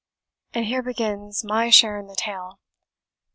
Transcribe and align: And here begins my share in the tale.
And 0.55 0.65
here 0.65 0.81
begins 0.81 1.43
my 1.43 1.69
share 1.69 1.99
in 1.99 2.07
the 2.07 2.15
tale. 2.15 2.59